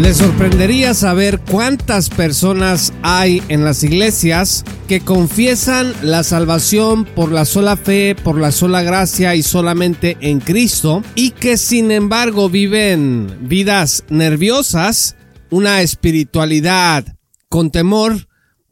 Les 0.00 0.16
sorprendería 0.16 0.94
saber 0.94 1.40
cuántas 1.40 2.08
personas 2.08 2.94
hay 3.02 3.42
en 3.48 3.66
las 3.66 3.84
iglesias 3.84 4.64
que 4.88 5.00
confiesan 5.00 5.92
la 6.00 6.22
salvación 6.24 7.04
por 7.04 7.30
la 7.30 7.44
sola 7.44 7.76
fe, 7.76 8.14
por 8.14 8.40
la 8.40 8.50
sola 8.50 8.80
gracia 8.80 9.34
y 9.34 9.42
solamente 9.42 10.16
en 10.22 10.40
Cristo 10.40 11.02
y 11.14 11.32
que 11.32 11.58
sin 11.58 11.90
embargo 11.90 12.48
viven 12.48 13.40
vidas 13.42 14.04
nerviosas, 14.08 15.16
una 15.50 15.82
espiritualidad 15.82 17.04
con 17.50 17.70
temor, 17.70 18.26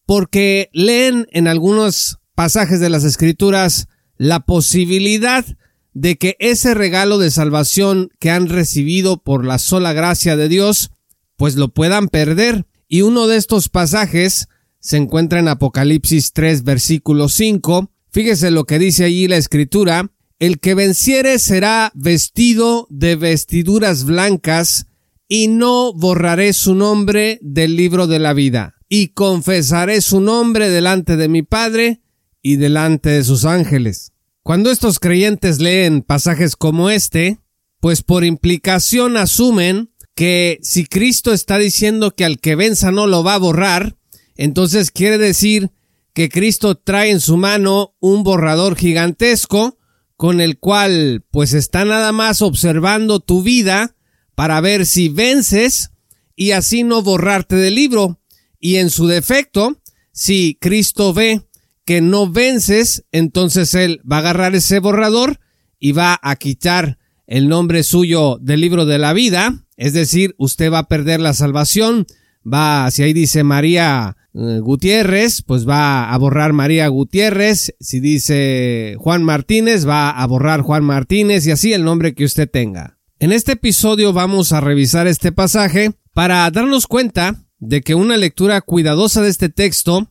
porque 0.07 0.71
leen 0.73 1.27
en 1.31 1.47
algunos 1.47 2.21
pasajes 2.35 2.81
de 2.81 2.89
las 2.89 3.05
escrituras 3.05 3.89
la 4.17 4.41
posibilidad 4.41 5.45
de 5.93 6.17
que 6.17 6.37
ese 6.39 6.73
regalo 6.73 7.19
de 7.19 7.31
salvación 7.31 8.09
que 8.19 8.31
han 8.31 8.49
recibido 8.49 9.23
por 9.23 9.45
la 9.45 9.59
sola 9.59 9.93
gracia 9.93 10.35
de 10.35 10.49
Dios 10.49 10.91
pues 11.39 11.57
lo 11.57 11.69
puedan 11.69 12.09
perder. 12.09 12.67
Y 12.89 13.01
uno 13.03 13.27
de 13.27 13.37
estos 13.37 13.71
pasajes 13.71 14.49
se 14.81 14.99
encuentra 14.99 15.39
en 15.39 15.49
Apocalipsis 15.49 16.33
3, 16.33 16.65
versículo 16.65 17.31
5. 17.31 17.91
Fíjese 18.11 18.51
lo 18.51 18.65
que 18.65 18.79
dice 18.79 19.05
allí 19.05 19.29
la 19.29 19.37
escritura. 19.39 20.11
El 20.39 20.59
que 20.59 20.75
venciere 20.75 21.39
será 21.39 21.93
vestido 21.95 22.87
de 22.91 23.17
vestiduras 23.17 24.05
blancas 24.05 24.87
y 25.29 25.49
no 25.49 25.93
borraré 25.95 26.53
su 26.53 26.75
nombre 26.75 27.39
del 27.41 27.77
libro 27.77 28.07
de 28.07 28.19
la 28.19 28.35
vida. 28.35 28.75
Y 28.89 29.09
confesaré 29.09 30.01
su 30.01 30.21
nombre 30.21 30.69
delante 30.71 31.17
de 31.17 31.29
mi 31.29 31.43
Padre 31.43 32.03
y 32.43 32.57
delante 32.57 33.11
de 33.11 33.23
sus 33.23 33.45
ángeles. 33.45 34.13
Cuando 34.43 34.71
estos 34.71 34.99
creyentes 34.99 35.61
leen 35.61 36.03
pasajes 36.03 36.57
como 36.57 36.91
este, 36.91 37.39
pues 37.81 38.03
por 38.03 38.25
implicación 38.25 39.17
asumen 39.17 39.91
que 40.19 40.59
si 40.63 40.85
Cristo 40.85 41.33
está 41.33 41.59
diciendo 41.59 42.11
que 42.11 42.25
al 42.25 42.41
que 42.41 42.57
venza 42.57 42.91
no 42.91 43.07
lo 43.07 43.23
va 43.23 43.35
a 43.35 43.39
borrar, 43.39 43.97
entonces 44.35 44.91
quiere 44.91 45.17
decir 45.17 45.71
que 46.13 46.29
Cristo 46.29 46.75
trae 46.75 47.13
en 47.13 47.21
su 47.21 47.37
mano 47.37 47.95
un 48.01 48.25
borrador 48.25 48.75
gigantesco 48.75 49.79
con 50.17 50.41
el 50.41 50.59
cual 50.59 51.25
pues 51.31 51.53
está 51.55 51.85
nada 51.85 52.11
más 52.11 52.43
observando 52.43 53.21
tu 53.21 53.45
vida 53.45 53.95
para 54.35 54.61
ver 54.61 54.87
si 54.87 55.09
vences 55.09 55.93
y 56.35 56.51
así 56.51 56.83
no 56.83 57.01
borrarte 57.01 57.55
del 57.55 57.77
libro. 57.77 58.21
Y 58.59 58.79
en 58.79 58.91
su 58.91 59.07
defecto, 59.07 59.81
si 60.11 60.59
Cristo 60.61 61.15
ve 61.15 61.43
que 61.85 62.01
no 62.01 62.29
vences, 62.29 63.05
entonces 63.13 63.73
Él 63.73 64.01
va 64.01 64.17
a 64.17 64.19
agarrar 64.19 64.57
ese 64.57 64.81
borrador 64.81 65.39
y 65.79 65.93
va 65.93 66.19
a 66.21 66.35
quitar 66.35 66.99
el 67.29 67.49
nombre 67.49 67.85
suyo 67.85 68.39
del 68.41 68.61
libro 68.61 68.85
de 68.85 68.99
la 68.99 69.13
vida 69.13 69.65
es 69.79 69.93
decir, 69.93 70.35
usted 70.39 70.73
va 70.73 70.81
a 70.81 70.89
perder 70.89 71.21
la 71.21 71.33
salvación, 71.33 72.05
va, 72.45 72.91
si 72.91 73.05
ahí 73.05 73.13
dice 73.13 73.45
María 73.45 74.17
eh, 74.35 74.59
Gutiérrez, 74.61 75.43
pues 75.43 75.69
va 75.69 76.13
a 76.13 76.19
borrar 76.19 76.53
María 76.53 76.89
Gutiérrez, 76.89 77.77
si 77.79 78.01
dice 78.01 78.97
Juan 78.99 79.23
Martínez, 79.23 79.89
va 79.89 80.11
a 80.11 80.27
borrar 80.27 80.63
Juan 80.63 80.83
Martínez 80.83 81.47
y 81.47 81.53
así 81.53 81.73
el 81.73 81.85
nombre 81.85 82.15
que 82.15 82.25
usted 82.25 82.51
tenga. 82.51 82.99
En 83.21 83.31
este 83.31 83.53
episodio 83.53 84.13
vamos 84.13 84.53
a 84.53 84.61
revisar 84.61 85.07
este 85.07 85.31
pasaje 85.31 85.93
para 86.13 86.51
darnos 86.51 86.89
cuenta 86.89 87.37
de 87.61 87.81
que 87.81 87.95
una 87.95 88.17
lectura 88.17 88.61
cuidadosa 88.61 89.23
de 89.23 89.29
este 89.29 89.49
texto 89.49 90.11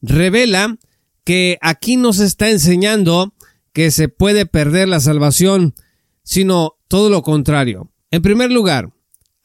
revela 0.00 0.78
que 1.24 1.58
aquí 1.60 1.96
nos 1.96 2.20
está 2.20 2.50
enseñando 2.50 3.34
que 3.72 3.90
se 3.90 4.08
puede 4.08 4.46
perder 4.46 4.88
la 4.88 5.00
salvación, 5.00 5.74
sino 6.28 6.76
todo 6.88 7.10
lo 7.10 7.22
contrario. 7.22 7.90
En 8.10 8.22
primer 8.22 8.50
lugar, 8.50 8.90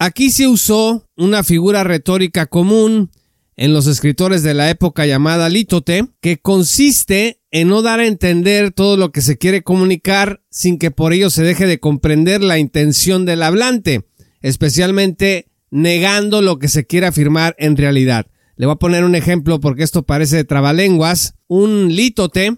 Aquí 0.05 0.31
se 0.31 0.49
usó 0.49 1.07
una 1.15 1.45
figura 1.45 1.85
retórica 1.85 2.45
común 2.47 3.09
en 3.55 3.71
los 3.71 3.87
escritores 3.87 4.43
de 4.43 4.53
la 4.53 4.69
época 4.69 5.05
llamada 5.05 5.47
lítote, 5.47 6.09
que 6.19 6.39
consiste 6.39 7.39
en 7.51 7.69
no 7.69 7.81
dar 7.81 8.01
a 8.01 8.07
entender 8.07 8.71
todo 8.71 8.97
lo 8.97 9.13
que 9.13 9.21
se 9.21 9.37
quiere 9.37 9.61
comunicar 9.61 10.41
sin 10.49 10.77
que 10.77 10.91
por 10.91 11.13
ello 11.13 11.29
se 11.29 11.43
deje 11.43 11.67
de 11.67 11.79
comprender 11.79 12.43
la 12.43 12.59
intención 12.59 13.25
del 13.25 13.43
hablante, 13.43 14.05
especialmente 14.41 15.47
negando 15.71 16.41
lo 16.41 16.59
que 16.59 16.67
se 16.67 16.85
quiere 16.85 17.07
afirmar 17.07 17.55
en 17.57 17.77
realidad. 17.77 18.27
Le 18.57 18.65
voy 18.65 18.73
a 18.73 18.79
poner 18.79 19.05
un 19.05 19.15
ejemplo 19.15 19.61
porque 19.61 19.83
esto 19.83 20.03
parece 20.03 20.35
de 20.35 20.43
trabalenguas. 20.43 21.35
Un 21.47 21.95
lítote 21.95 22.57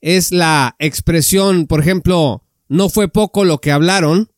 es 0.00 0.32
la 0.32 0.76
expresión, 0.78 1.66
por 1.66 1.80
ejemplo, 1.80 2.45
no 2.68 2.88
fue 2.88 3.08
poco 3.08 3.44
lo 3.44 3.60
que 3.60 3.72
hablaron, 3.72 4.30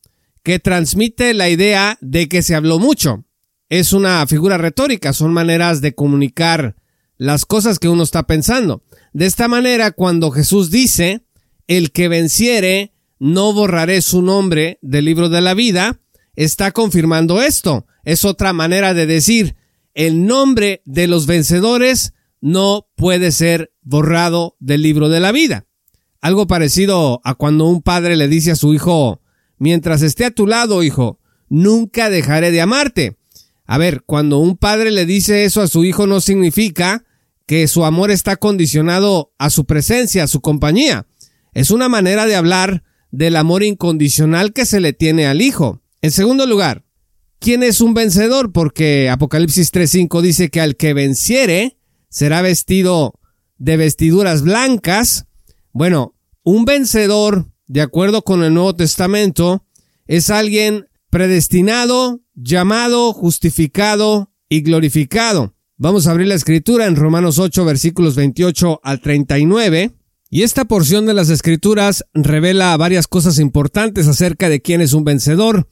que 0.43 0.59
transmite 0.59 1.33
la 1.33 1.49
idea 1.49 1.97
de 2.01 2.27
que 2.27 2.41
se 2.41 2.55
habló 2.55 2.79
mucho. 2.79 3.25
Es 3.69 3.93
una 3.93 4.25
figura 4.27 4.57
retórica, 4.57 5.13
son 5.13 5.33
maneras 5.33 5.81
de 5.81 5.93
comunicar 5.93 6.75
las 7.17 7.45
cosas 7.45 7.79
que 7.79 7.89
uno 7.89 8.03
está 8.03 8.23
pensando. 8.23 8.83
De 9.13 9.25
esta 9.25 9.47
manera, 9.47 9.91
cuando 9.91 10.31
Jesús 10.31 10.71
dice, 10.71 11.25
el 11.67 11.91
que 11.91 12.07
venciere, 12.07 12.93
no 13.19 13.53
borraré 13.53 14.01
su 14.01 14.21
nombre 14.21 14.79
del 14.81 15.05
libro 15.05 15.29
de 15.29 15.41
la 15.41 15.53
vida, 15.53 15.99
está 16.35 16.71
confirmando 16.71 17.41
esto. 17.41 17.85
Es 18.03 18.25
otra 18.25 18.53
manera 18.53 18.93
de 18.93 19.05
decir, 19.05 19.55
el 19.93 20.25
nombre 20.25 20.81
de 20.85 21.07
los 21.07 21.27
vencedores 21.27 22.13
no 22.41 22.87
puede 22.95 23.31
ser 23.31 23.73
borrado 23.81 24.55
del 24.59 24.81
libro 24.81 25.09
de 25.09 25.19
la 25.19 25.31
vida. 25.31 25.65
Algo 26.21 26.47
parecido 26.47 27.21
a 27.23 27.35
cuando 27.35 27.65
un 27.65 27.81
padre 27.81 28.15
le 28.15 28.27
dice 28.27 28.51
a 28.51 28.55
su 28.55 28.73
hijo, 28.73 29.21
mientras 29.57 30.01
esté 30.01 30.25
a 30.25 30.31
tu 30.31 30.47
lado, 30.47 30.83
hijo, 30.83 31.19
nunca 31.49 32.09
dejaré 32.09 32.51
de 32.51 32.61
amarte. 32.61 33.17
A 33.65 33.77
ver, 33.77 34.03
cuando 34.05 34.39
un 34.39 34.57
padre 34.57 34.91
le 34.91 35.05
dice 35.05 35.45
eso 35.45 35.61
a 35.61 35.67
su 35.67 35.85
hijo 35.85 36.07
no 36.07 36.21
significa 36.21 37.05
que 37.45 37.67
su 37.67 37.85
amor 37.85 38.11
está 38.11 38.35
condicionado 38.35 39.31
a 39.37 39.49
su 39.49 39.65
presencia, 39.65 40.23
a 40.23 40.27
su 40.27 40.41
compañía. 40.41 41.07
Es 41.53 41.71
una 41.71 41.89
manera 41.89 42.25
de 42.25 42.35
hablar 42.35 42.83
del 43.11 43.35
amor 43.35 43.63
incondicional 43.63 44.53
que 44.53 44.65
se 44.65 44.79
le 44.79 44.93
tiene 44.93 45.25
al 45.25 45.41
hijo. 45.41 45.81
En 46.01 46.11
segundo 46.11 46.45
lugar, 46.45 46.85
¿quién 47.39 47.63
es 47.63 47.81
un 47.81 47.93
vencedor? 47.93 48.51
Porque 48.51 49.09
Apocalipsis 49.09 49.71
3.5 49.71 50.21
dice 50.21 50.49
que 50.49 50.61
al 50.61 50.75
que 50.75 50.93
venciere 50.93 51.77
será 52.09 52.41
vestido 52.41 53.19
de 53.57 53.77
vestiduras 53.77 54.41
blancas. 54.41 55.25
Bueno, 55.79 56.13
un 56.43 56.65
vencedor 56.65 57.53
de 57.67 57.79
acuerdo 57.79 58.23
con 58.23 58.43
el 58.43 58.53
Nuevo 58.53 58.75
Testamento, 58.75 59.65
es 60.07 60.29
alguien 60.29 60.89
predestinado, 61.09 62.19
llamado, 62.33 63.13
justificado 63.13 64.29
y 64.49 64.59
glorificado. 64.59 65.55
Vamos 65.77 66.05
a 66.05 66.11
abrir 66.11 66.27
la 66.27 66.35
escritura 66.35 66.85
en 66.85 66.97
Romanos 66.97 67.39
8 67.39 67.63
versículos 67.63 68.17
28 68.17 68.81
al 68.83 68.99
39. 68.99 69.95
Y 70.29 70.41
esta 70.41 70.65
porción 70.65 71.05
de 71.05 71.13
las 71.13 71.29
escrituras 71.29 72.03
revela 72.13 72.75
varias 72.75 73.07
cosas 73.07 73.39
importantes 73.39 74.05
acerca 74.09 74.49
de 74.49 74.61
quién 74.61 74.81
es 74.81 74.91
un 74.91 75.05
vencedor. 75.05 75.69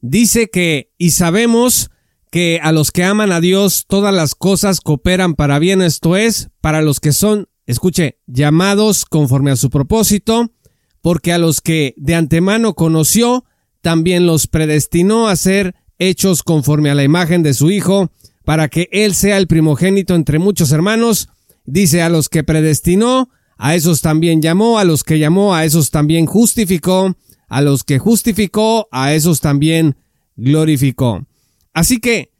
Dice 0.00 0.50
que, 0.50 0.92
y 0.98 1.10
sabemos 1.10 1.90
que 2.30 2.60
a 2.62 2.70
los 2.70 2.92
que 2.92 3.02
aman 3.02 3.32
a 3.32 3.40
Dios 3.40 3.86
todas 3.88 4.14
las 4.14 4.36
cosas 4.36 4.80
cooperan 4.80 5.34
para 5.34 5.58
bien, 5.58 5.82
esto 5.82 6.14
es, 6.14 6.48
para 6.60 6.80
los 6.80 7.00
que 7.00 7.10
son, 7.10 7.48
escuche, 7.68 8.18
llamados 8.26 9.04
conforme 9.04 9.50
a 9.50 9.56
su 9.56 9.68
propósito, 9.68 10.50
porque 11.02 11.32
a 11.32 11.38
los 11.38 11.60
que 11.60 11.94
de 11.98 12.14
antemano 12.14 12.74
conoció, 12.74 13.44
también 13.82 14.26
los 14.26 14.46
predestinó 14.46 15.28
a 15.28 15.36
ser 15.36 15.74
hechos 15.98 16.42
conforme 16.42 16.90
a 16.90 16.94
la 16.94 17.04
imagen 17.04 17.42
de 17.42 17.54
su 17.54 17.70
Hijo, 17.70 18.10
para 18.44 18.68
que 18.68 18.88
Él 18.90 19.14
sea 19.14 19.36
el 19.36 19.46
primogénito 19.46 20.14
entre 20.14 20.38
muchos 20.38 20.72
hermanos. 20.72 21.28
Dice 21.66 22.00
a 22.00 22.08
los 22.08 22.30
que 22.30 22.42
predestinó, 22.42 23.28
a 23.58 23.74
esos 23.74 24.00
también 24.00 24.40
llamó, 24.40 24.78
a 24.78 24.84
los 24.84 25.04
que 25.04 25.18
llamó, 25.18 25.54
a 25.54 25.66
esos 25.66 25.90
también 25.90 26.24
justificó, 26.24 27.14
a 27.48 27.60
los 27.60 27.84
que 27.84 27.98
justificó, 27.98 28.88
a 28.90 29.12
esos 29.12 29.40
también 29.40 29.96
glorificó. 30.36 31.26
Así 31.74 31.98
que 31.98 32.32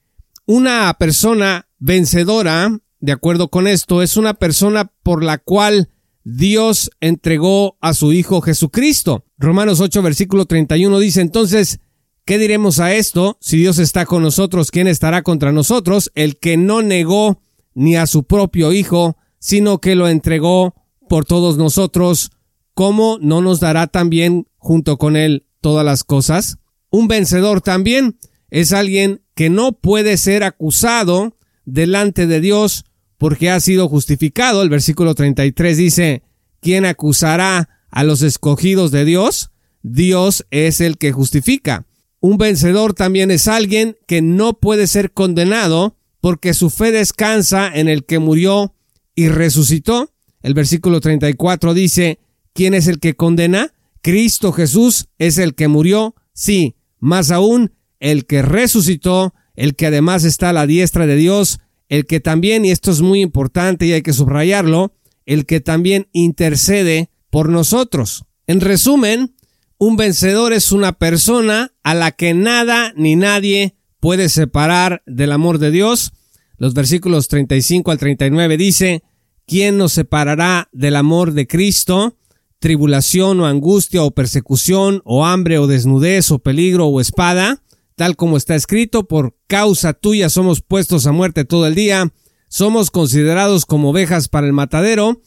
una 0.47 0.95
persona 0.99 1.69
vencedora, 1.79 2.81
de 3.00 3.12
acuerdo 3.12 3.49
con 3.49 3.67
esto, 3.67 4.03
es 4.03 4.17
una 4.17 4.35
persona 4.35 4.93
por 5.03 5.23
la 5.23 5.39
cual 5.39 5.89
Dios 6.25 6.91
entregó 7.00 7.77
a 7.81 7.95
su 7.95 8.12
Hijo 8.12 8.41
Jesucristo. 8.41 9.25
Romanos 9.39 9.81
8, 9.81 10.03
versículo 10.03 10.47
31 10.47 10.99
dice 10.99 11.21
entonces, 11.21 11.81
¿Qué 12.29 12.37
diremos 12.37 12.79
a 12.79 12.93
esto? 12.93 13.39
Si 13.41 13.56
Dios 13.56 13.79
está 13.79 14.05
con 14.05 14.23
nosotros, 14.23 14.71
¿quién 14.71 14.87
estará 14.87 15.23
contra 15.23 15.50
nosotros? 15.50 16.12
El 16.15 16.39
que 16.39 16.59
no 16.59 16.83
negó 16.83 17.41
ni 17.73 17.97
a 17.97 18.06
su 18.06 18.25
propio 18.25 18.71
Hijo, 18.71 19.17
sino 19.39 19.81
que 19.81 19.94
lo 19.94 20.09
entregó 20.09 20.75
por 21.09 21.25
todos 21.25 21.56
nosotros, 21.56 22.31
¿cómo 22.75 23.17
no 23.23 23.41
nos 23.41 23.61
dará 23.61 23.87
también 23.87 24.47
junto 24.59 24.99
con 24.99 25.17
él 25.17 25.47
todas 25.62 25.87
las 25.87 26.05
cosas? 26.05 26.59
Un 26.91 27.09
vencedor 27.09 27.62
también 27.62 28.19
es 28.51 28.75
alguien 28.75 29.23
que 29.35 29.49
no 29.49 29.73
puede 29.73 30.19
ser 30.19 30.44
acusado 30.44 31.35
delante 31.65 32.27
de 32.27 32.43
Dios 32.43 32.85
porque 33.19 33.50
ha 33.50 33.61
sido 33.61 33.88
justificado. 33.88 34.62
El 34.62 34.70
versículo 34.70 35.15
33 35.15 35.76
dice, 35.76 36.23
¿quién 36.61 36.87
acusará 36.87 37.69
a 37.91 38.05
los 38.05 38.23
escogidos 38.23 38.91
de 38.91 39.05
Dios? 39.05 39.50
Dios 39.82 40.47
es 40.50 40.81
el 40.81 40.97
que 40.97 41.12
justifica. 41.12 41.87
Un 42.20 42.38
vencedor 42.38 42.94
también 42.94 43.31
es 43.31 43.47
alguien 43.47 43.97
que 44.06 44.23
no 44.23 44.59
puede 44.59 44.87
ser 44.87 45.12
condenado 45.12 45.97
porque 46.20 46.55
su 46.55 46.70
fe 46.70 46.91
descansa 46.91 47.70
en 47.73 47.88
el 47.88 48.05
que 48.05 48.19
murió 48.19 48.75
y 49.15 49.29
resucitó. 49.29 50.12
El 50.43 50.55
versículo 50.55 51.00
34 51.00 51.75
dice, 51.75 52.19
¿quién 52.55 52.75
es 52.75 52.87
el 52.87 52.99
que 52.99 53.15
condena? 53.15 53.73
Cristo 54.00 54.53
Jesús 54.53 55.09
es 55.19 55.38
el 55.38 55.55
que 55.55 55.69
murió, 55.69 56.15
sí, 56.32 56.76
más 56.99 57.31
aún, 57.31 57.73
el 58.00 58.26
que 58.26 58.43
resucitó, 58.43 59.35
el 59.55 59.75
que 59.75 59.87
además 59.87 60.25
está 60.25 60.50
a 60.50 60.53
la 60.53 60.67
diestra 60.67 61.06
de 61.06 61.17
Dios, 61.17 61.61
el 61.88 62.06
que 62.06 62.20
también, 62.20 62.64
y 62.64 62.70
esto 62.70 62.90
es 62.90 63.00
muy 63.00 63.20
importante 63.20 63.87
y 63.87 63.93
hay 63.93 64.02
que 64.02 64.12
subrayarlo, 64.12 64.93
el 65.26 65.46
que 65.46 65.61
también 65.61 66.08
intercede 66.12 67.11
por 67.31 67.49
nosotros. 67.49 68.25
En 68.46 68.61
resumen, 68.61 69.35
un 69.79 69.96
vencedor 69.96 70.52
es 70.52 70.73
una 70.73 70.93
persona 70.93 71.73
a 71.82 71.94
la 71.94 72.12
que 72.12 72.35
nada 72.35 72.93
ni 72.96 73.14
nadie 73.14 73.76
puede 74.00 74.29
separar 74.29 75.02
del 75.06 75.32
amor 75.32 75.58
de 75.58 75.70
Dios. 75.70 76.12
Los 76.56 76.75
versículos 76.75 77.29
35 77.29 77.91
al 77.91 77.99
39 77.99 78.56
dice, 78.56 79.02
¿quién 79.46 79.76
nos 79.76 79.93
separará 79.93 80.69
del 80.73 80.96
amor 80.96 81.32
de 81.32 81.46
Cristo? 81.46 82.17
Tribulación 82.58 83.41
o 83.41 83.46
angustia 83.46 84.02
o 84.02 84.11
persecución 84.11 85.00
o 85.05 85.25
hambre 85.25 85.58
o 85.58 85.67
desnudez 85.67 86.31
o 86.32 86.41
peligro 86.41 86.87
o 86.87 87.00
espada, 87.00 87.62
tal 87.99 88.15
como 88.15 88.37
está 88.37 88.55
escrito, 88.55 89.09
por 89.09 89.37
causa 89.49 89.93
tuya 89.93 90.31
somos 90.31 90.62
puestos 90.62 91.06
a 91.09 91.12
muerte 91.12 91.45
todo 91.45 91.67
el 91.67 91.75
día, 91.75 92.15
somos 92.49 92.93
considerados 92.93 93.67
como 93.67 93.91
ovejas 93.91 94.29
para 94.29 94.47
el 94.47 94.53
matadero. 94.53 95.21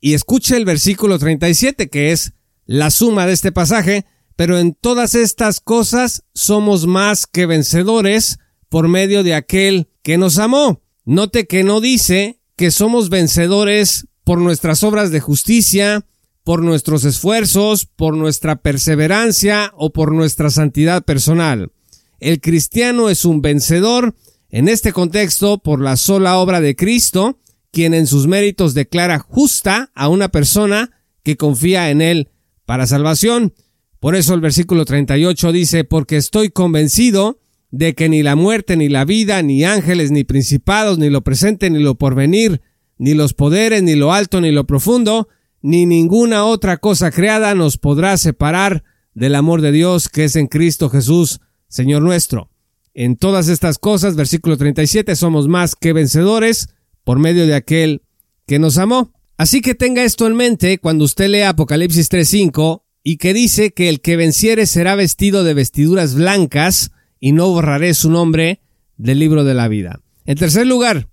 Y 0.00 0.14
escuche 0.14 0.56
el 0.56 0.64
versículo 0.64 1.20
37, 1.20 1.88
que 1.88 2.10
es 2.10 2.34
la 2.66 2.90
suma 2.90 3.26
de 3.26 3.32
este 3.32 3.52
pasaje, 3.52 4.06
pero 4.34 4.58
en 4.58 4.74
todas 4.74 5.14
estas 5.14 5.60
cosas 5.60 6.24
somos 6.34 6.86
más 6.86 7.26
que 7.26 7.46
vencedores 7.46 8.38
por 8.68 8.88
medio 8.88 9.22
de 9.22 9.34
aquel 9.34 9.88
que 10.02 10.18
nos 10.18 10.38
amó. 10.38 10.82
Note 11.04 11.46
que 11.46 11.62
no 11.62 11.80
dice 11.80 12.40
que 12.56 12.72
somos 12.72 13.08
vencedores 13.08 14.08
por 14.24 14.38
nuestras 14.38 14.82
obras 14.82 15.12
de 15.12 15.20
justicia, 15.20 16.04
por 16.42 16.62
nuestros 16.62 17.04
esfuerzos, 17.04 17.86
por 17.86 18.16
nuestra 18.16 18.56
perseverancia 18.56 19.72
o 19.76 19.92
por 19.92 20.12
nuestra 20.12 20.50
santidad 20.50 21.04
personal. 21.04 21.70
El 22.18 22.40
cristiano 22.40 23.10
es 23.10 23.24
un 23.24 23.42
vencedor 23.42 24.14
en 24.48 24.68
este 24.68 24.92
contexto 24.92 25.58
por 25.58 25.80
la 25.80 25.96
sola 25.96 26.38
obra 26.38 26.60
de 26.60 26.76
Cristo, 26.76 27.38
quien 27.72 27.92
en 27.92 28.06
sus 28.06 28.26
méritos 28.26 28.74
declara 28.74 29.18
justa 29.18 29.90
a 29.94 30.08
una 30.08 30.28
persona 30.28 30.90
que 31.22 31.36
confía 31.36 31.90
en 31.90 32.00
él 32.00 32.30
para 32.64 32.86
salvación. 32.86 33.52
Por 34.00 34.14
eso 34.14 34.34
el 34.34 34.40
versículo 34.40 34.84
38 34.84 35.52
dice, 35.52 35.84
porque 35.84 36.16
estoy 36.16 36.50
convencido 36.50 37.40
de 37.70 37.94
que 37.94 38.08
ni 38.08 38.22
la 38.22 38.36
muerte, 38.36 38.76
ni 38.76 38.88
la 38.88 39.04
vida, 39.04 39.42
ni 39.42 39.64
ángeles, 39.64 40.10
ni 40.10 40.24
principados, 40.24 40.98
ni 40.98 41.10
lo 41.10 41.22
presente, 41.22 41.68
ni 41.68 41.80
lo 41.80 41.96
porvenir, 41.96 42.62
ni 42.98 43.14
los 43.14 43.34
poderes, 43.34 43.82
ni 43.82 43.94
lo 43.94 44.12
alto, 44.12 44.40
ni 44.40 44.52
lo 44.52 44.66
profundo, 44.66 45.28
ni 45.60 45.84
ninguna 45.84 46.44
otra 46.44 46.78
cosa 46.78 47.10
creada 47.10 47.54
nos 47.54 47.76
podrá 47.76 48.16
separar 48.16 48.84
del 49.14 49.34
amor 49.34 49.60
de 49.60 49.72
Dios 49.72 50.08
que 50.08 50.24
es 50.24 50.36
en 50.36 50.46
Cristo 50.46 50.88
Jesús, 50.88 51.40
Señor 51.68 52.02
nuestro. 52.02 52.50
En 52.94 53.16
todas 53.16 53.48
estas 53.48 53.78
cosas, 53.78 54.16
versículo 54.16 54.56
37, 54.56 55.16
somos 55.16 55.48
más 55.48 55.74
que 55.74 55.92
vencedores 55.92 56.68
por 57.04 57.18
medio 57.18 57.46
de 57.46 57.54
aquel 57.54 58.02
que 58.46 58.58
nos 58.58 58.78
amó. 58.78 59.12
Así 59.36 59.60
que 59.60 59.74
tenga 59.74 60.02
esto 60.02 60.26
en 60.26 60.34
mente 60.34 60.78
cuando 60.78 61.04
usted 61.04 61.28
lea 61.28 61.50
Apocalipsis 61.50 62.10
3.5 62.10 62.82
y 63.02 63.18
que 63.18 63.34
dice 63.34 63.72
que 63.72 63.88
el 63.88 64.00
que 64.00 64.16
venciere 64.16 64.66
será 64.66 64.94
vestido 64.94 65.44
de 65.44 65.54
vestiduras 65.54 66.14
blancas 66.14 66.90
y 67.20 67.32
no 67.32 67.48
borraré 67.48 67.92
su 67.94 68.10
nombre 68.10 68.62
del 68.96 69.18
libro 69.18 69.44
de 69.44 69.54
la 69.54 69.68
vida. 69.68 70.00
En 70.24 70.38
tercer 70.38 70.66
lugar, 70.66 71.08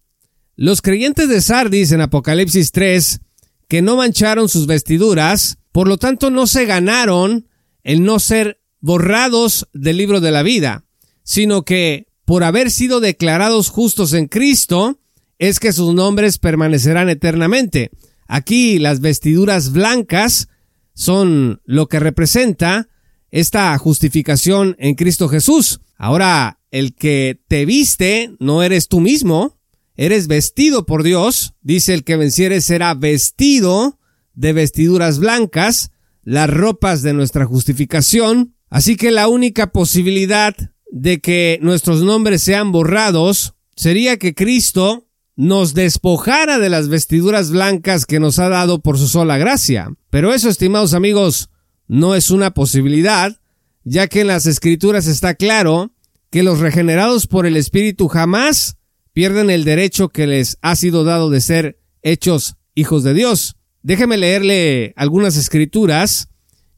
los 0.56 0.82
creyentes 0.82 1.28
de 1.30 1.42
Sardis 1.42 1.92
en 1.92 2.02
Apocalipsis 2.02 2.72
3 2.72 3.22
que 3.68 3.82
no 3.82 3.98
mancharon 3.98 4.50
sus 4.50 4.68
vestiduras, 4.68 5.58
por 5.72 5.88
lo 5.88 5.98
tanto 5.98 6.30
no 6.30 6.48
se 6.48 6.66
ganaron 6.66 7.48
el 7.84 8.04
no 8.04 8.20
ser 8.20 8.63
borrados 8.84 9.70
del 9.72 9.96
libro 9.96 10.20
de 10.20 10.32
la 10.32 10.44
vida, 10.44 10.84
sino 11.24 11.64
que 11.64 12.08
por 12.26 12.44
haber 12.44 12.70
sido 12.70 13.00
declarados 13.00 13.70
justos 13.70 14.12
en 14.12 14.28
Cristo, 14.28 15.00
es 15.40 15.62
que 15.62 15.72
sus 15.72 15.96
nombres 15.96 16.38
permanecerán 16.38 17.08
eternamente. 17.08 17.92
Aquí 18.28 18.80
las 18.80 19.00
vestiduras 19.00 19.72
blancas 19.72 20.50
son 20.94 21.62
lo 21.64 21.88
que 21.88 22.02
representa 22.02 22.90
esta 23.32 23.78
justificación 23.78 24.76
en 24.80 24.96
Cristo 24.96 25.30
Jesús. 25.30 25.80
Ahora, 25.98 26.60
el 26.70 26.94
que 26.94 27.40
te 27.48 27.66
viste 27.66 28.36
no 28.40 28.64
eres 28.64 28.90
tú 28.90 29.00
mismo, 29.00 29.58
eres 29.96 30.28
vestido 30.28 30.86
por 30.86 31.04
Dios. 31.04 31.54
Dice 31.62 31.94
el 31.94 32.04
que 32.04 32.18
venciere 32.18 32.60
será 32.60 32.96
vestido 32.96 33.98
de 34.34 34.52
vestiduras 34.52 35.20
blancas, 35.20 35.92
las 36.22 36.50
ropas 36.50 37.02
de 37.02 37.14
nuestra 37.14 37.46
justificación. 37.46 38.56
Así 38.74 38.96
que 38.96 39.12
la 39.12 39.28
única 39.28 39.68
posibilidad 39.68 40.56
de 40.90 41.22
que 41.22 41.60
nuestros 41.62 42.02
nombres 42.02 42.42
sean 42.42 42.72
borrados 42.72 43.54
sería 43.76 44.18
que 44.18 44.34
Cristo 44.34 45.06
nos 45.36 45.76
despojara 45.76 46.58
de 46.58 46.70
las 46.70 46.90
vestiduras 46.90 47.52
blancas 47.52 48.08
que 48.08 48.20
nos 48.20 48.40
ha 48.40 48.50
dado 48.50 48.82
por 48.82 48.98
su 48.98 49.08
sola 49.08 49.38
gracia. 49.38 49.94
Pero 50.10 50.34
eso, 50.34 50.50
estimados 50.50 50.96
amigos, 50.96 51.52
no 51.88 52.16
es 52.16 52.32
una 52.32 52.56
posibilidad, 52.56 53.40
ya 53.84 54.08
que 54.08 54.22
en 54.22 54.28
las 54.28 54.48
escrituras 54.48 55.06
está 55.06 55.36
claro 55.36 55.92
que 56.32 56.42
los 56.42 56.58
regenerados 56.58 57.28
por 57.28 57.46
el 57.46 57.58
Espíritu 57.58 58.08
jamás 58.08 58.78
pierden 59.14 59.52
el 59.52 59.66
derecho 59.66 60.10
que 60.10 60.26
les 60.26 60.58
ha 60.64 60.76
sido 60.76 61.04
dado 61.04 61.30
de 61.30 61.42
ser 61.42 61.80
hechos 62.02 62.56
hijos 62.74 63.04
de 63.04 63.14
Dios. 63.14 63.56
Déjeme 63.84 64.18
leerle 64.18 64.96
algunas 64.96 65.38
escrituras 65.38 66.30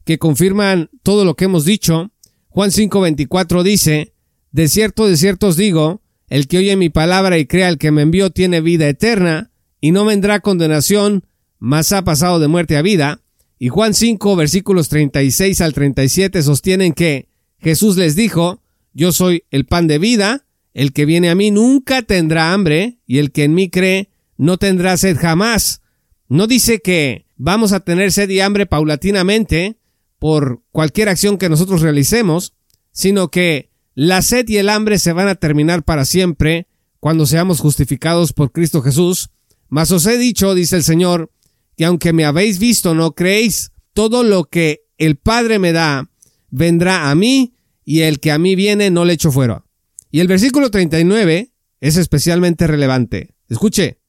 que 0.06 0.18
confirman 0.18 0.88
todo 1.02 1.24
lo 1.24 1.34
que 1.34 1.46
hemos 1.46 1.64
dicho. 1.66 2.12
Juan 2.48 2.70
5:24 2.70 3.62
dice, 3.64 4.14
De 4.52 4.68
cierto, 4.68 5.06
de 5.08 5.16
cierto 5.16 5.48
os 5.48 5.56
digo, 5.56 6.00
el 6.28 6.46
que 6.46 6.58
oye 6.58 6.76
mi 6.76 6.88
palabra 6.88 7.38
y 7.38 7.46
crea 7.46 7.68
el 7.68 7.76
que 7.76 7.90
me 7.90 8.02
envió 8.02 8.30
tiene 8.30 8.60
vida 8.60 8.88
eterna, 8.88 9.50
y 9.80 9.90
no 9.90 10.04
vendrá 10.04 10.40
condenación, 10.40 11.24
mas 11.58 11.92
ha 11.92 12.02
pasado 12.04 12.38
de 12.38 12.46
muerte 12.46 12.76
a 12.76 12.82
vida. 12.82 13.20
Y 13.58 13.68
Juan 13.68 13.94
5, 13.94 14.36
versículos 14.36 14.88
36 14.88 15.60
al 15.60 15.74
37 15.74 16.42
sostienen 16.42 16.92
que 16.92 17.28
Jesús 17.58 17.96
les 17.96 18.14
dijo, 18.14 18.62
Yo 18.92 19.10
soy 19.10 19.42
el 19.50 19.66
pan 19.66 19.88
de 19.88 19.98
vida, 19.98 20.46
el 20.72 20.92
que 20.92 21.04
viene 21.04 21.30
a 21.30 21.34
mí 21.34 21.50
nunca 21.50 22.02
tendrá 22.02 22.52
hambre, 22.52 23.00
y 23.06 23.18
el 23.18 23.32
que 23.32 23.42
en 23.42 23.54
mí 23.54 23.70
cree 23.70 24.10
no 24.36 24.56
tendrá 24.56 24.96
sed 24.96 25.16
jamás. 25.18 25.82
No 26.28 26.46
dice 26.46 26.80
que 26.80 27.26
vamos 27.36 27.72
a 27.72 27.80
tener 27.80 28.12
sed 28.12 28.30
y 28.30 28.38
hambre 28.38 28.66
paulatinamente 28.66 29.78
por 30.18 30.62
cualquier 30.72 31.08
acción 31.08 31.38
que 31.38 31.48
nosotros 31.48 31.82
realicemos, 31.82 32.54
sino 32.92 33.30
que 33.30 33.70
la 33.94 34.22
sed 34.22 34.48
y 34.48 34.58
el 34.58 34.68
hambre 34.68 34.98
se 34.98 35.12
van 35.12 35.28
a 35.28 35.34
terminar 35.34 35.82
para 35.82 36.04
siempre 36.04 36.66
cuando 37.00 37.26
seamos 37.26 37.60
justificados 37.60 38.32
por 38.32 38.52
Cristo 38.52 38.82
Jesús. 38.82 39.30
Mas 39.68 39.90
os 39.90 40.06
he 40.06 40.18
dicho, 40.18 40.54
dice 40.54 40.76
el 40.76 40.84
Señor, 40.84 41.30
que 41.76 41.84
aunque 41.84 42.12
me 42.12 42.24
habéis 42.24 42.58
visto 42.58 42.94
no 42.94 43.12
creéis, 43.12 43.72
todo 43.92 44.22
lo 44.22 44.44
que 44.44 44.84
el 44.98 45.16
Padre 45.16 45.58
me 45.58 45.72
da 45.72 46.10
vendrá 46.50 47.10
a 47.10 47.14
mí 47.14 47.54
y 47.84 48.00
el 48.00 48.20
que 48.20 48.32
a 48.32 48.38
mí 48.38 48.54
viene 48.54 48.90
no 48.90 49.04
le 49.04 49.14
echo 49.14 49.30
fuera. 49.30 49.64
Y 50.10 50.20
el 50.20 50.28
versículo 50.28 50.70
39 50.70 51.52
es 51.80 51.96
especialmente 51.96 52.66
relevante. 52.66 53.34
Escuche, 53.48 54.00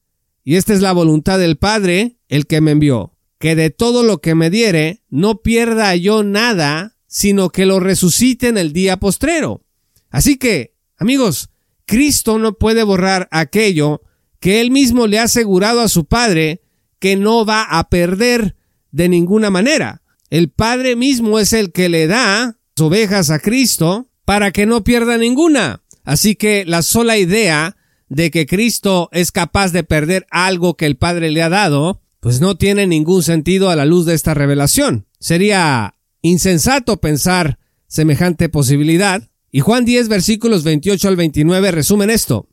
y 0.44 0.56
esta 0.56 0.72
es 0.72 0.80
la 0.80 0.92
voluntad 0.92 1.38
del 1.38 1.58
Padre, 1.58 2.16
el 2.28 2.46
que 2.46 2.60
me 2.60 2.70
envió, 2.70 3.14
que 3.38 3.54
de 3.54 3.70
todo 3.70 4.02
lo 4.02 4.20
que 4.20 4.34
me 4.34 4.50
diere 4.50 5.02
no 5.08 5.42
pierda 5.42 5.94
yo 5.96 6.22
nada, 6.22 6.96
sino 7.06 7.50
que 7.50 7.66
lo 7.66 7.80
resucite 7.80 8.48
en 8.48 8.58
el 8.58 8.72
día 8.72 8.98
postrero. 8.98 9.64
Así 10.10 10.36
que, 10.36 10.74
amigos, 10.96 11.50
Cristo 11.86 12.38
no 12.38 12.54
puede 12.54 12.82
borrar 12.82 13.28
aquello 13.30 14.02
que 14.40 14.60
él 14.60 14.70
mismo 14.70 15.06
le 15.06 15.18
ha 15.18 15.24
asegurado 15.24 15.80
a 15.80 15.88
su 15.88 16.06
Padre 16.06 16.62
que 16.98 17.16
no 17.16 17.44
va 17.44 17.62
a 17.62 17.88
perder 17.88 18.56
de 18.90 19.08
ninguna 19.08 19.50
manera. 19.50 20.02
El 20.30 20.50
Padre 20.50 20.96
mismo 20.96 21.38
es 21.38 21.52
el 21.52 21.72
que 21.72 21.88
le 21.88 22.06
da 22.06 22.58
ovejas 22.80 23.30
a 23.30 23.38
Cristo 23.38 24.08
para 24.24 24.52
que 24.52 24.66
no 24.66 24.84
pierda 24.84 25.18
ninguna. 25.18 25.82
Así 26.04 26.36
que 26.36 26.64
la 26.66 26.82
sola 26.82 27.18
idea 27.18 27.76
de 28.08 28.30
que 28.30 28.46
Cristo 28.46 29.08
es 29.12 29.32
capaz 29.32 29.72
de 29.72 29.84
perder 29.84 30.26
algo 30.30 30.76
que 30.76 30.86
el 30.86 30.96
Padre 30.96 31.30
le 31.30 31.42
ha 31.42 31.48
dado, 31.48 32.02
pues 32.20 32.40
no 32.40 32.56
tiene 32.56 32.86
ningún 32.86 33.22
sentido 33.22 33.70
a 33.70 33.76
la 33.76 33.84
luz 33.84 34.06
de 34.06 34.14
esta 34.14 34.34
revelación. 34.34 35.06
Sería 35.18 35.96
insensato 36.22 37.00
pensar 37.00 37.58
semejante 37.86 38.48
posibilidad. 38.48 39.28
Y 39.50 39.60
Juan 39.60 39.84
10 39.84 40.08
versículos 40.08 40.64
28 40.64 41.08
al 41.08 41.16
29 41.16 41.70
resumen 41.70 42.10
esto. 42.10 42.48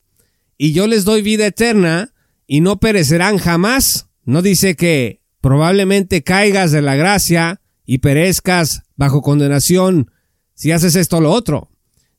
Y 0.57 0.71
yo 0.71 0.87
les 0.87 1.03
doy 1.03 1.21
vida 1.21 1.45
eterna 1.45 2.13
y 2.47 2.61
no 2.61 2.79
perecerán 2.79 3.37
jamás. 3.37 4.07
No 4.23 4.41
dice 4.41 4.75
que 4.75 5.21
probablemente 5.41 6.23
caigas 6.23 6.71
de 6.71 6.81
la 6.81 6.95
gracia 6.95 7.61
y 7.85 7.99
perezcas 7.99 8.83
bajo 8.95 9.21
condenación 9.21 10.11
si 10.53 10.71
haces 10.71 10.95
esto 10.95 11.17
o 11.17 11.21
lo 11.21 11.31
otro. 11.31 11.69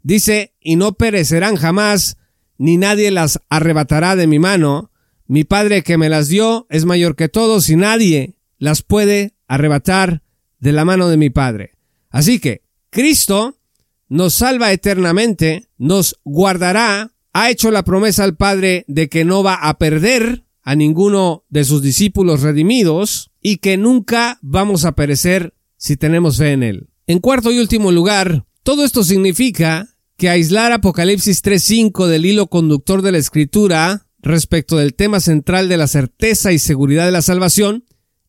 Dice, 0.03 0.55
y 0.61 0.77
no 0.77 0.93
perecerán 0.93 1.57
jamás, 1.57 2.19
ni 2.59 2.77
nadie 2.77 3.11
las 3.11 3.41
arrebatará 3.49 4.15
de 4.15 4.27
mi 4.27 4.39
mano. 4.39 4.93
Mi 5.29 5.45
Padre 5.45 5.83
que 5.83 5.99
me 5.99 6.09
las 6.09 6.29
dio 6.29 6.67
es 6.71 6.85
mayor 6.85 7.17
que 7.17 7.29
todos 7.29 7.69
y 7.69 7.77
nadie 7.77 8.37
las 8.59 8.83
puede 8.83 9.35
arrebatar 9.49 10.23
de 10.61 10.73
la 10.73 10.85
mano 10.85 11.09
de 11.09 11.17
mi 11.17 11.31
Padre. 11.31 11.73
Así 12.11 12.39
que 12.39 12.63
Cristo 12.91 13.57
nos 14.09 14.35
salva 14.35 14.73
eternamente, 14.73 15.69
nos 15.79 16.21
guardará, 16.25 17.13
ha 17.33 17.51
hecho 17.51 17.71
la 17.71 17.85
promesa 17.85 18.25
al 18.25 18.37
Padre 18.37 18.85
de 18.89 19.09
que 19.09 19.25
no 19.25 19.43
va 19.43 19.55
a 19.55 19.79
perder 19.79 20.45
a 20.63 20.75
ninguno 20.75 21.45
de 21.49 21.65
sus 21.65 21.83
discípulos 21.83 22.43
redimidos 22.43 23.31
y 23.41 23.59
que 23.59 23.77
nunca 23.77 24.39
vamos 24.43 24.85
a 24.85 24.95
perecer 24.95 25.55
si 25.77 25.97
tenemos 25.97 26.39
fe 26.39 26.53
en 26.53 26.63
Él. 26.63 26.89
En 27.07 27.19
cuarto 27.19 27.53
y 27.53 27.59
último 27.59 27.93
lugar, 27.93 28.47
todo 28.63 28.85
esto 28.85 29.05
significa 29.05 29.89
que 30.17 30.29
aislar 30.29 30.73
Apocalipsis 30.73 31.43
3.5 31.45 32.07
del 32.07 32.25
hilo 32.27 32.47
conductor 32.47 33.03
de 33.03 33.13
la 33.13 33.19
escritura 33.19 34.06
respecto 34.27 34.77
del 34.77 34.95
tema 34.95 35.21
central 35.21 35.69
de 35.69 35.77
la 35.77 35.87
certeza 35.87 36.53
y 36.53 36.59
seguridad 36.59 37.07
de 37.07 37.13
la 37.13 37.23
salvación 37.23 37.85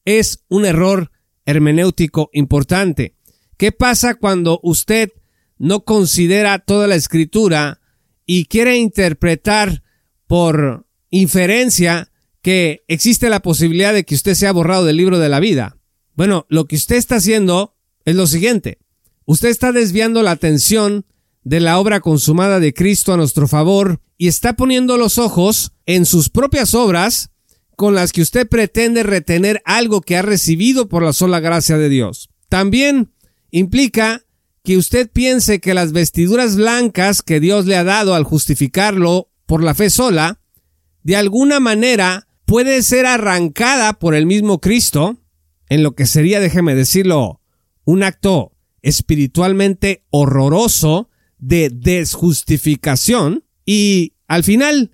es 0.06 0.44
un 0.48 0.66
error 0.66 1.12
hermenéutico 1.46 2.30
importante. 2.34 3.16
¿Qué 3.58 3.72
pasa 3.72 4.16
cuando 4.16 4.60
usted 4.64 5.12
no 5.58 5.84
considera 5.84 6.60
toda 6.60 6.88
la 6.88 6.96
escritura 6.96 7.82
y 8.26 8.46
quiere 8.46 8.78
interpretar 8.78 9.84
por 10.28 10.86
inferencia 11.10 12.12
que 12.42 12.84
existe 12.88 13.30
la 13.30 13.42
posibilidad 13.42 13.94
de 13.94 14.06
que 14.06 14.16
usted 14.16 14.36
sea 14.36 14.52
borrado 14.52 14.86
del 14.86 14.98
libro 14.98 15.18
de 15.18 15.30
la 15.30 15.40
vida? 15.40 15.78
Bueno, 16.14 16.46
lo 16.50 16.66
que 16.66 16.76
usted 16.76 16.98
está 16.98 17.16
haciendo 17.16 17.76
es 18.06 18.16
lo 18.16 18.28
siguiente. 18.28 18.78
Usted 19.26 19.50
está 19.50 19.72
desviando 19.72 20.22
la 20.22 20.32
atención 20.32 21.06
de 21.44 21.60
la 21.60 21.80
obra 21.80 22.02
consumada 22.02 22.60
de 22.60 22.74
Cristo 22.74 23.14
a 23.14 23.18
nuestro 23.18 23.48
favor 23.48 24.02
y 24.18 24.28
está 24.28 24.56
poniendo 24.56 24.98
los 24.98 25.18
ojos 25.18 25.74
en 25.86 26.06
sus 26.06 26.30
propias 26.30 26.74
obras 26.74 27.30
con 27.76 27.94
las 27.94 28.12
que 28.12 28.22
usted 28.22 28.48
pretende 28.48 29.04
retener 29.04 29.62
algo 29.64 30.02
que 30.02 30.18
ha 30.18 30.24
recibido 30.24 30.90
por 30.90 31.04
la 31.04 31.14
sola 31.14 31.40
gracia 31.40 31.78
de 31.78 31.90
Dios. 31.90 32.30
También 32.50 33.14
implica 33.52 34.26
que 34.64 34.78
usted 34.78 35.10
piense 35.10 35.60
que 35.60 35.74
las 35.74 35.92
vestiduras 35.92 36.56
blancas 36.56 37.22
que 37.22 37.40
Dios 37.40 37.66
le 37.66 37.78
ha 37.78 37.84
dado 37.84 38.16
al 38.16 38.24
justificarlo 38.24 39.30
por 39.46 39.64
la 39.64 39.76
fe 39.76 39.90
sola, 39.90 40.42
de 41.04 41.16
alguna 41.16 41.60
manera 41.60 42.28
puede 42.46 42.82
ser 42.82 43.06
arrancada 43.06 43.94
por 43.94 44.16
el 44.16 44.26
mismo 44.26 44.60
Cristo, 44.60 45.18
en 45.70 45.84
lo 45.84 45.96
que 45.96 46.06
sería, 46.06 46.40
déjeme 46.40 46.76
decirlo, 46.76 47.42
un 47.86 48.04
acto 48.04 48.54
espiritualmente 48.82 50.04
horroroso 50.10 51.10
de 51.38 51.70
desjustificación 51.70 53.44
y 53.68 54.14
al 54.28 54.46
final 54.46 54.92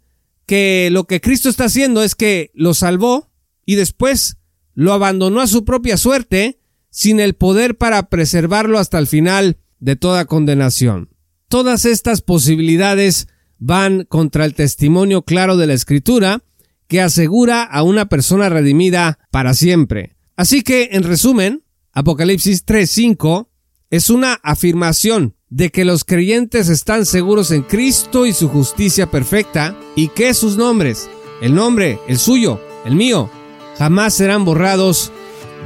que 0.47 0.89
lo 0.91 1.05
que 1.05 1.21
Cristo 1.21 1.47
está 1.47 1.65
haciendo 1.65 2.03
es 2.03 2.15
que 2.15 2.51
lo 2.55 2.73
salvó 2.73 3.29
y 3.65 3.75
después 3.75 4.37
lo 4.73 4.91
abandonó 4.91 5.39
a 5.39 5.47
su 5.47 5.63
propia 5.63 5.95
suerte 5.95 6.59
sin 6.89 7.19
el 7.19 7.35
poder 7.35 7.77
para 7.77 8.09
preservarlo 8.09 8.79
hasta 8.79 8.97
el 8.97 9.07
final 9.07 9.57
de 9.79 9.95
toda 9.95 10.25
condenación. 10.25 11.09
Todas 11.47 11.85
estas 11.85 12.21
posibilidades 12.21 13.27
van 13.59 14.05
contra 14.05 14.43
el 14.43 14.55
testimonio 14.55 15.21
claro 15.21 15.55
de 15.55 15.67
la 15.67 15.73
Escritura 15.73 16.43
que 16.87 16.99
asegura 16.99 17.63
a 17.63 17.83
una 17.83 18.09
persona 18.09 18.49
redimida 18.49 19.19
para 19.31 19.53
siempre. 19.53 20.15
Así 20.35 20.63
que, 20.63 20.89
en 20.93 21.03
resumen, 21.03 21.63
Apocalipsis 21.91 22.65
3.5 22.65 23.49
es 23.91 24.09
una 24.09 24.33
afirmación 24.41 25.35
de 25.53 25.69
que 25.69 25.85
los 25.85 26.03
creyentes 26.03 26.67
están 26.67 27.05
seguros 27.05 27.51
en 27.51 27.61
Cristo 27.61 28.25
y 28.25 28.33
su 28.33 28.49
justicia 28.49 29.11
perfecta 29.11 29.77
y 29.95 30.07
que 30.07 30.33
sus 30.33 30.57
nombres, 30.57 31.11
el 31.41 31.53
nombre, 31.53 31.99
el 32.07 32.17
suyo, 32.17 32.59
el 32.85 32.95
mío, 32.95 33.29
jamás 33.77 34.15
serán 34.15 34.45
borrados 34.45 35.11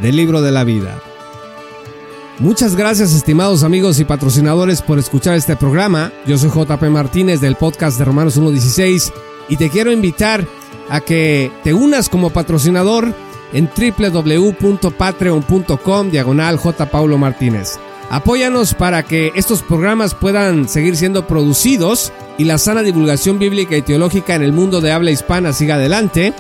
del 0.02 0.18
libro 0.18 0.42
de 0.42 0.52
la 0.52 0.66
vida. 0.66 1.02
Muchas 2.40 2.76
gracias 2.76 3.14
estimados 3.14 3.64
amigos 3.64 4.02
y 4.02 4.06
patrocinadores 4.06 4.82
por 4.82 5.00
escuchar 5.00 5.36
este 5.36 5.56
programa. 5.56 6.12
Yo 6.26 6.38
soy 6.38 6.50
JP 6.50 6.84
Martínez 6.90 7.40
del 7.40 7.56
podcast 7.56 7.98
de 7.98 8.04
Romanos 8.04 8.38
1.16 8.38 9.14
y 9.48 9.56
te 9.56 9.70
quiero 9.70 9.94
invitar 9.94 10.46
a 10.90 11.00
que 11.00 11.50
te 11.64 11.74
unas 11.74 12.10
como 12.10 12.30
patrocinador 12.30 13.16
en 13.54 13.70
www.patreon.com 13.70 16.12
diagonal 16.12 16.58
J. 16.58 16.92
Paulo 16.92 17.18
Martínez. 17.18 17.80
Apóyanos 18.10 18.74
para 18.74 19.04
que 19.04 19.34
estos 19.36 19.62
programas 19.62 20.14
puedan 20.14 20.70
seguir 20.70 20.96
siendo 20.96 21.28
producidos 21.28 22.14
y 22.38 22.46
la 22.46 22.58
sana 22.58 22.82
divulgación 22.82 23.38
bíblica 23.38 23.76
y 23.76 23.82
teológica 23.82 24.36
en 24.36 24.44
el 24.44 24.54
mundo 24.54 24.80
de 24.80 24.94
habla 24.94 25.12
hispana 25.12 25.52
siga 25.52 25.76
adelante. 25.76 26.34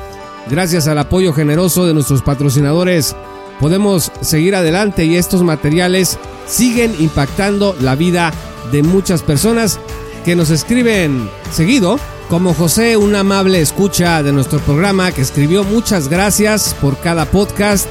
Gracias 0.49 0.87
al 0.87 0.97
apoyo 0.97 1.33
generoso 1.33 1.85
de 1.85 1.93
nuestros 1.93 2.21
patrocinadores 2.21 3.15
podemos 3.59 4.11
seguir 4.21 4.55
adelante 4.55 5.05
y 5.05 5.15
estos 5.17 5.43
materiales 5.43 6.17
siguen 6.45 6.95
impactando 6.99 7.75
la 7.81 7.95
vida 7.95 8.31
de 8.71 8.83
muchas 8.83 9.21
personas 9.23 9.79
que 10.23 10.35
nos 10.35 10.49
escriben 10.49 11.29
seguido, 11.51 11.99
como 12.29 12.53
José, 12.53 12.97
un 12.97 13.15
amable 13.15 13.61
escucha 13.61 14.21
de 14.21 14.33
nuestro 14.33 14.59
programa 14.59 15.11
que 15.11 15.21
escribió 15.21 15.63
muchas 15.63 16.09
gracias 16.09 16.75
por 16.81 16.97
cada 16.97 17.25
podcast 17.25 17.87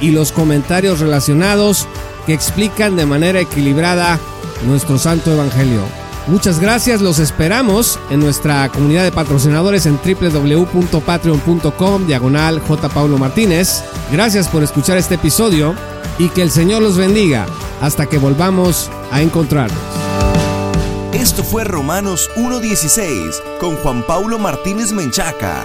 y 0.00 0.12
los 0.12 0.32
comentarios 0.32 1.00
relacionados 1.00 1.86
que 2.30 2.34
explican 2.34 2.94
de 2.94 3.06
manera 3.06 3.40
equilibrada 3.40 4.20
nuestro 4.64 5.00
santo 5.00 5.32
evangelio. 5.32 5.82
Muchas 6.28 6.60
gracias, 6.60 7.00
los 7.00 7.18
esperamos 7.18 7.98
en 8.08 8.20
nuestra 8.20 8.68
comunidad 8.68 9.02
de 9.02 9.10
patrocinadores 9.10 9.84
en 9.86 9.98
www.patreon.com 9.98 12.06
diagonal 12.06 12.60
J. 12.60 12.88
Paulo 12.90 13.18
Martínez. 13.18 13.82
Gracias 14.12 14.46
por 14.46 14.62
escuchar 14.62 14.96
este 14.96 15.16
episodio 15.16 15.74
y 16.20 16.28
que 16.28 16.42
el 16.42 16.52
Señor 16.52 16.82
los 16.82 16.96
bendiga 16.96 17.46
hasta 17.80 18.06
que 18.06 18.18
volvamos 18.18 18.92
a 19.10 19.22
encontrarnos. 19.22 19.82
Esto 21.12 21.42
fue 21.42 21.64
Romanos 21.64 22.30
1.16 22.36 23.58
con 23.58 23.74
Juan 23.74 24.06
Paulo 24.06 24.38
Martínez 24.38 24.92
Menchaca. 24.92 25.64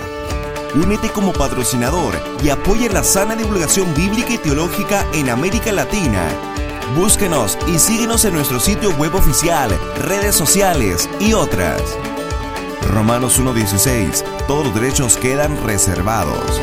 Únete 0.76 1.10
como 1.10 1.32
patrocinador 1.32 2.16
y 2.44 2.50
apoya 2.50 2.92
la 2.92 3.04
sana 3.04 3.36
divulgación 3.36 3.94
bíblica 3.94 4.34
y 4.34 4.38
teológica 4.38 5.06
en 5.14 5.30
América 5.30 5.72
Latina. 5.72 6.28
Búsquenos 6.96 7.58
y 7.68 7.80
síguenos 7.80 8.26
en 8.26 8.34
nuestro 8.34 8.60
sitio 8.60 8.92
web 8.98 9.16
oficial, 9.16 9.72
redes 10.02 10.36
sociales 10.36 11.10
y 11.20 11.34
otras. 11.34 11.82
Romanos 12.90 13.40
1.16. 13.40 14.24
Todos 14.48 14.66
los 14.66 14.76
derechos 14.76 15.18
quedan 15.18 15.58
reservados. 15.64 16.62